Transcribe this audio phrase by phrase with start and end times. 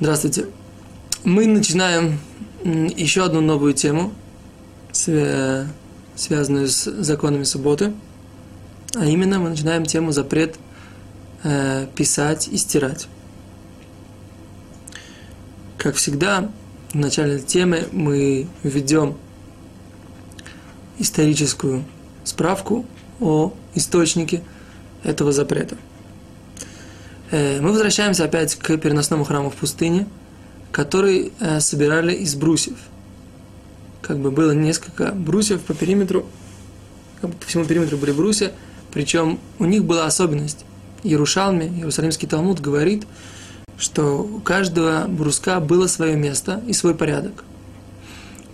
[0.00, 0.46] Здравствуйте.
[1.22, 2.18] Мы начинаем
[2.64, 4.12] еще одну новую тему,
[4.90, 7.92] связанную с законами субботы.
[8.96, 10.56] А именно мы начинаем тему запрет
[11.44, 13.06] э, писать и стирать.
[15.78, 16.50] Как всегда,
[16.92, 19.16] в начале темы мы введем
[20.98, 21.84] историческую
[22.24, 22.84] справку
[23.20, 24.42] о источнике
[25.04, 25.76] этого запрета–
[27.30, 30.06] мы возвращаемся опять к переносному храму в пустыне,
[30.72, 32.76] который э, собирали из брусьев.
[34.02, 36.26] Как бы было несколько брусьев по периметру,
[37.20, 38.52] по всему периметру были брусья,
[38.92, 40.64] причем у них была особенность.
[41.02, 43.06] Ярушалме, Иерусалимский Талмуд говорит,
[43.78, 47.44] что у каждого бруска было свое место и свой порядок.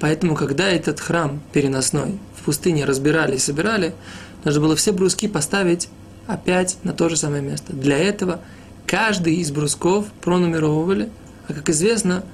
[0.00, 3.94] Поэтому, когда этот храм переносной в пустыне разбирали и собирали,
[4.44, 5.88] нужно было все бруски поставить
[6.26, 7.72] опять на то же самое место.
[7.72, 8.40] Для этого
[8.86, 11.10] каждый из брусков пронумеровывали,
[11.48, 12.24] а как известно,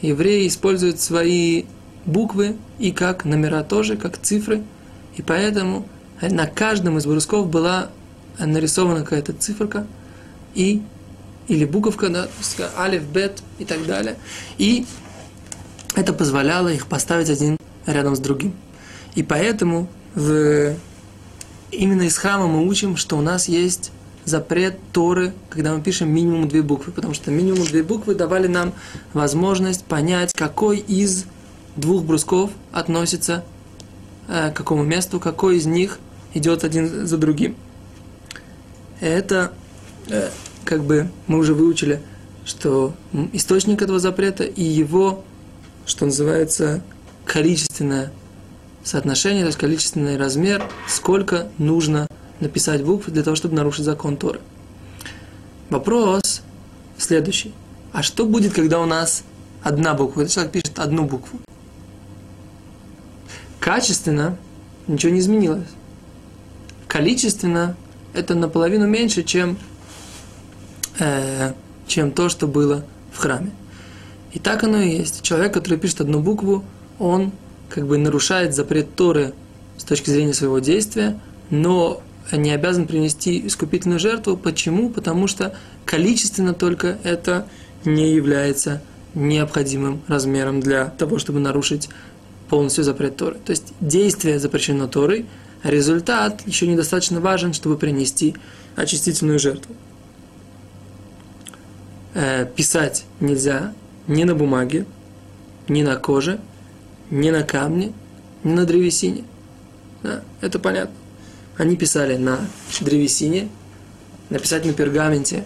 [0.00, 1.64] евреи используют свои
[2.04, 4.62] буквы и как номера тоже, как цифры,
[5.16, 5.86] и поэтому
[6.20, 7.90] на каждом из брусков была
[8.38, 9.86] нарисована какая-то циферка
[10.54, 10.82] и
[11.48, 12.28] или буковка, да,
[12.78, 14.16] алиф, бет и так далее.
[14.58, 14.86] И
[15.94, 18.54] это позволяло их поставить один рядом с другим.
[19.16, 20.74] И поэтому в...
[21.70, 23.90] именно из храма мы учим, что у нас есть
[24.24, 28.72] запрет Торы, когда мы пишем минимум две буквы, потому что минимум две буквы давали нам
[29.12, 31.24] возможность понять, какой из
[31.76, 33.44] двух брусков относится
[34.28, 35.98] э, к какому месту, какой из них
[36.34, 37.56] идет один за другим.
[39.00, 39.52] Это
[40.08, 40.30] э,
[40.64, 42.00] как бы мы уже выучили,
[42.44, 42.94] что
[43.32, 45.24] источник этого запрета и его,
[45.86, 46.82] что называется,
[47.24, 48.12] количественное
[48.84, 52.06] соотношение, то есть количественный размер, сколько нужно
[52.42, 54.40] написать буквы для того, чтобы нарушить закон Торы.
[55.70, 56.42] Вопрос
[56.98, 57.54] следующий.
[57.92, 59.24] А что будет, когда у нас
[59.62, 60.20] одна буква?
[60.20, 61.38] Когда человек пишет одну букву.
[63.60, 64.36] Качественно
[64.86, 65.68] ничего не изменилось.
[66.88, 67.76] Количественно
[68.12, 69.56] это наполовину меньше, чем,
[70.98, 71.52] э,
[71.86, 73.50] чем то, что было в храме.
[74.32, 75.22] И так оно и есть.
[75.22, 76.64] Человек, который пишет одну букву,
[76.98, 77.32] он
[77.68, 79.32] как бы нарушает запрет Торы
[79.78, 81.18] с точки зрения своего действия,
[81.50, 82.02] но
[82.36, 84.36] не обязан принести искупительную жертву.
[84.36, 84.90] Почему?
[84.90, 85.54] Потому что
[85.84, 87.46] количественно только это
[87.84, 88.82] не является
[89.14, 91.88] необходимым размером для того, чтобы нарушить
[92.48, 93.36] полностью запрет Торы.
[93.44, 95.26] То есть действие запрещено Торой,
[95.62, 98.34] а результат еще недостаточно важен, чтобы принести
[98.76, 99.74] очистительную жертву.
[102.14, 103.72] Э, писать нельзя
[104.06, 104.86] ни на бумаге,
[105.68, 106.40] ни на коже,
[107.10, 107.92] ни на камне,
[108.44, 109.24] ни на древесине.
[110.02, 110.94] Да, это понятно.
[111.56, 112.40] Они писали на
[112.80, 113.48] древесине,
[114.30, 115.44] написать на пергаменте.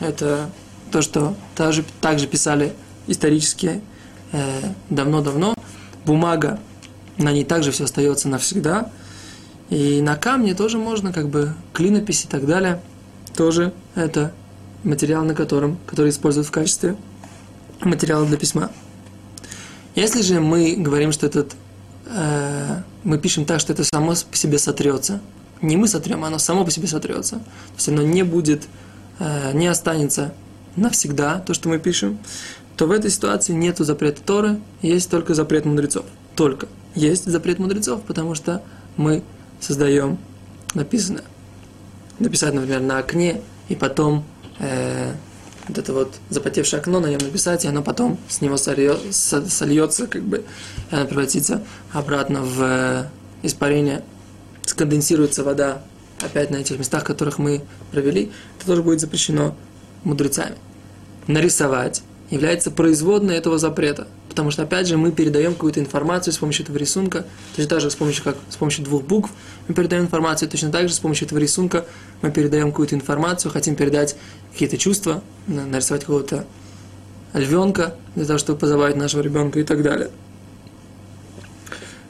[0.00, 0.50] Это
[0.90, 2.72] то, что также, также писали
[3.06, 3.80] исторически
[4.32, 4.60] э,
[4.90, 5.54] давно-давно.
[6.04, 6.60] Бумага,
[7.16, 8.90] на ней также все остается навсегда.
[9.70, 12.80] И на камне тоже можно, как бы, клинопись и так далее.
[13.36, 14.32] Тоже это
[14.84, 16.96] материал, на котором, который используют в качестве
[17.80, 18.70] материала для письма.
[19.94, 21.54] Если же мы говорим, что этот,
[22.06, 25.20] э, мы пишем так, что это само по себе сотрется,
[25.62, 27.36] не мы сотрем, оно само по себе сотрется.
[27.36, 28.66] То есть оно не будет,
[29.18, 30.32] э, не останется
[30.76, 32.18] навсегда, то, что мы пишем,
[32.76, 36.04] то в этой ситуации нету запрета Торы, есть только запрет мудрецов.
[36.36, 36.68] Только.
[36.94, 38.62] Есть запрет мудрецов, потому что
[38.96, 39.22] мы
[39.60, 40.18] создаем
[40.74, 41.22] написано,
[42.18, 44.24] написать, например, на окне, и потом
[44.58, 45.12] э,
[45.66, 50.06] вот это вот запотевшее окно, на нем написать, и оно потом с него сольется, сольется
[50.06, 50.44] как бы,
[50.90, 53.04] и оно превратится обратно в э,
[53.42, 54.02] испарение
[54.78, 55.82] сконденсируется вода
[56.20, 59.56] опять на этих местах, которых мы провели, это тоже будет запрещено
[60.04, 60.54] мудрецами.
[61.26, 66.64] Нарисовать является производной этого запрета, потому что, опять же, мы передаем какую-то информацию с помощью
[66.64, 67.26] этого рисунка,
[67.56, 69.30] точно так же с помощью, как, с помощью двух букв
[69.66, 71.84] мы передаем информацию, точно так же с помощью этого рисунка
[72.22, 74.16] мы передаем какую-то информацию, хотим передать
[74.52, 76.44] какие-то чувства, нарисовать какого-то
[77.34, 80.10] львенка для того, чтобы позабавить нашего ребенка и так далее.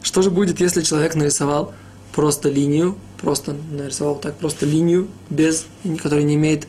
[0.02, 1.72] Что же будет, если человек нарисовал
[2.14, 5.66] просто линию, просто нарисовал так просто линию, без,
[6.02, 6.66] которая не имеет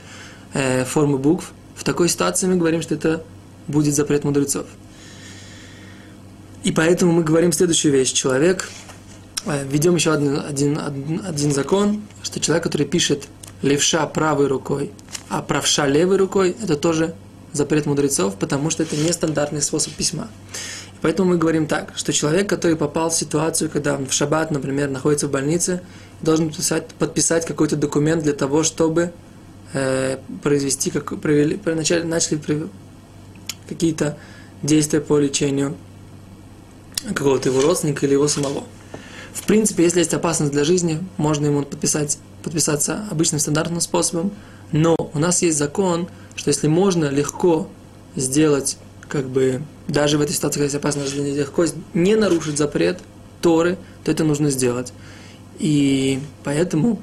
[0.54, 3.24] э, формы букв, в такой ситуации мы говорим, что это
[3.68, 4.66] будет запрет мудрецов.
[6.64, 8.12] И поэтому мы говорим следующую вещь.
[8.12, 8.70] Человек,
[9.46, 10.78] э, ведем еще один, один,
[11.26, 13.28] один, закон, что человек, который пишет
[13.62, 14.92] левша правой рукой,
[15.30, 17.16] а правша левой рукой, это тоже
[17.54, 20.28] запрет мудрецов, потому что это нестандартный способ письма.
[21.02, 24.90] Поэтому мы говорим так, что человек, который попал в ситуацию, когда он в шаббат, например,
[24.90, 25.82] находится в больнице,
[26.22, 29.14] должен подписать, подписать какой-то документ для того, чтобы
[29.74, 32.68] э, произвести, как, провели, начали, начали
[33.68, 34.18] какие-то
[34.62, 35.78] действия по лечению
[37.14, 38.66] какого-то его родственника или его самого.
[39.34, 44.32] В принципе, если есть опасность для жизни, можно ему подписать, подписаться обычным стандартным способом,
[44.72, 47.70] но у нас есть закон, что если можно легко
[48.16, 52.58] сделать, как бы, даже в этой ситуации, когда есть опасность для жизни, легко не нарушить
[52.58, 53.00] запрет
[53.42, 54.94] Торы, то это нужно сделать.
[55.58, 57.02] И поэтому,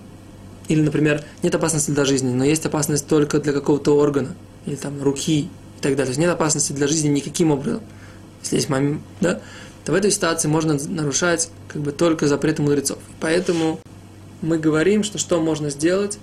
[0.69, 4.35] или, например, нет опасности для жизни, но есть опасность только для какого-то органа,
[4.67, 6.07] или там руки и так далее.
[6.07, 7.83] То есть нет опасности для жизни никаким образом.
[8.43, 9.41] Если есть момент, да,
[9.85, 12.99] то в этой ситуации можно нарушать как бы только запреты мудрецов.
[13.21, 13.81] Поэтому
[14.43, 16.19] мы говорим, что что можно сделать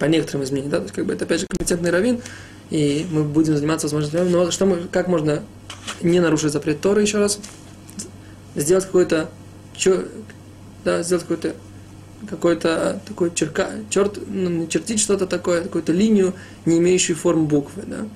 [0.00, 2.20] по некоторым изменениям, да, то есть как бы это опять же компетентный раввин,
[2.70, 5.42] и мы будем заниматься возможностями, но что мы, как можно
[6.02, 7.40] не нарушить запрет Торы еще раз,
[8.54, 9.28] сделать какой-то,
[10.84, 11.54] да, сделать какой-то
[12.28, 16.34] какой-то такой черка, черт, ну, чертить что-то такое, какую-то линию,
[16.66, 18.06] не имеющую форму буквы, да.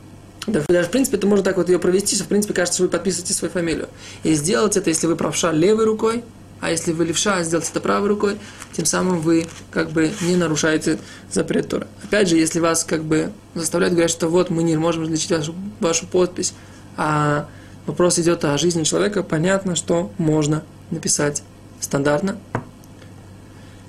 [0.68, 2.90] Даже, в принципе, это можно так вот ее провести, что, в принципе, кажется, что вы
[2.90, 3.88] подписываете свою фамилию.
[4.24, 6.22] И сделать это, если вы правша левой рукой,
[6.64, 8.38] а если вы левша, сделать это правой рукой,
[8.72, 10.98] тем самым вы как бы не нарушаете
[11.30, 11.86] запрет Тора.
[12.02, 15.54] Опять же, если вас как бы заставляют говорить, что вот мы не можем различить вашу,
[15.80, 16.54] вашу подпись,
[16.96, 17.48] а
[17.86, 21.42] вопрос идет о жизни человека, понятно, что можно написать
[21.80, 22.38] стандартно.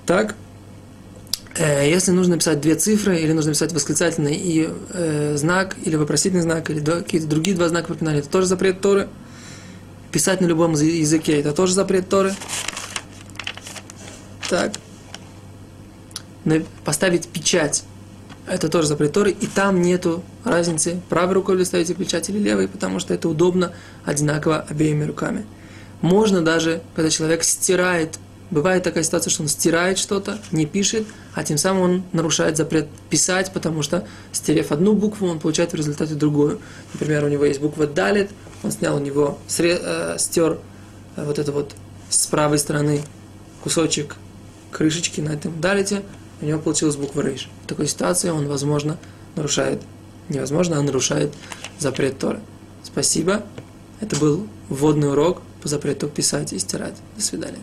[0.05, 0.35] Так,
[1.57, 6.41] Э, если нужно написать две цифры, или нужно написать восклицательный и э, знак, или вопросительный
[6.41, 9.07] знак, или какие-то другие два знака препинания, это тоже запрет Торы.
[10.11, 12.33] Писать на любом языке, это тоже запрет Торы.
[14.49, 14.73] Так.
[16.83, 17.83] Поставить печать,
[18.47, 22.67] это тоже запрет Торы, и там нету разницы, правой рукой вы ставите печать или левой,
[22.67, 23.71] потому что это удобно
[24.03, 25.45] одинаково обеими руками.
[26.01, 28.19] Можно даже, когда человек стирает
[28.51, 32.87] Бывает такая ситуация, что он стирает что-то, не пишет, а тем самым он нарушает запрет
[33.09, 36.59] писать, потому что, стерев одну букву, он получает в результате другую.
[36.93, 38.29] Например, у него есть буква «далит»,
[38.61, 40.59] он снял у него, сре, э, стер
[41.15, 41.73] э, вот это вот
[42.09, 43.01] с правой стороны
[43.63, 44.15] кусочек
[44.75, 46.03] крышечки на этом «далите»,
[46.41, 47.49] у него получилась буква «рейш».
[47.63, 48.97] В такой ситуации он, возможно,
[49.37, 49.81] нарушает,
[50.27, 51.33] невозможно, а нарушает
[51.79, 52.41] запрет Торы.
[52.83, 53.43] Спасибо.
[54.01, 56.95] Это был вводный урок по запрету писать и стирать.
[57.15, 57.61] До свидания.